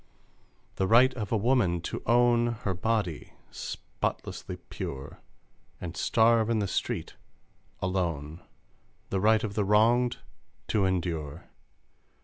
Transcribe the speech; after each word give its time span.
The 0.77 0.87
right 0.87 1.13
of 1.13 1.31
a 1.31 1.37
woman 1.37 1.79
to 1.81 2.01
own 2.07 2.53
Her 2.63 2.73
body 2.73 3.33
spotlessly 3.51 4.57
pure, 4.57 5.19
And 5.79 5.95
starve 5.95 6.49
in 6.49 6.57
the 6.57 6.67
street 6.67 7.17
alone! 7.83 8.41
The 9.11 9.19
right 9.21 9.43
of 9.43 9.53
the 9.53 9.63
wronged 9.63 10.17
to 10.69 10.85
endure 10.85 11.51